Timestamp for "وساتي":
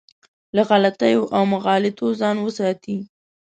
2.41-2.97